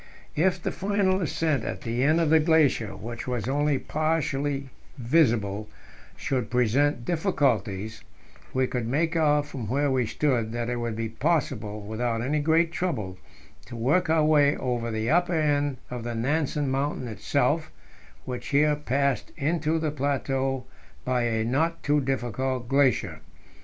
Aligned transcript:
If 0.35 0.59
the 0.59 0.71
final 0.71 1.21
ascent 1.21 1.63
at 1.63 1.81
the 1.81 2.01
end 2.03 2.19
of 2.19 2.31
the 2.31 2.39
glacier, 2.39 2.95
which 2.95 3.27
was 3.27 3.47
only 3.47 3.77
partly 3.77 4.69
visible, 4.97 5.69
should 6.17 6.49
present 6.49 7.05
difficulties, 7.05 8.03
we 8.51 8.65
could 8.65 8.87
make 8.87 9.15
out 9.15 9.45
from 9.45 9.69
where 9.69 9.91
we 9.91 10.07
stood 10.07 10.53
that 10.53 10.71
it 10.71 10.77
would 10.77 10.95
be 10.95 11.07
possible, 11.07 11.81
without 11.81 12.23
any 12.23 12.39
great 12.39 12.71
trouble, 12.71 13.19
to 13.67 13.75
work 13.75 14.09
our 14.09 14.25
way 14.25 14.57
over 14.57 14.89
the 14.89 15.11
upper 15.11 15.35
end 15.39 15.77
of 15.91 16.03
the 16.03 16.15
Nansen 16.15 16.71
Mountain 16.71 17.07
itself, 17.07 17.71
which 18.25 18.47
here 18.47 18.75
passed 18.75 19.31
into 19.37 19.77
the 19.77 19.91
plateau 19.91 20.65
by 21.05 21.25
a 21.25 21.43
not 21.45 21.83
too 21.83 22.01
difficult 22.01 22.67
glacier. 22.67 23.19